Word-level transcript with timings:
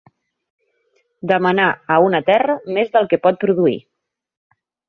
Demanar 1.33 1.69
a 1.97 1.99
una 2.07 2.23
terra 2.31 2.57
més 2.79 2.93
del 2.97 3.09
que 3.13 3.23
pot 3.27 3.41
produir. 3.47 3.79